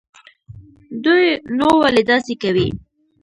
دوى 1.03 1.29
نو 1.57 1.67
ولې 1.81 2.03
داسې 2.11 2.33
کوي. 2.41 2.67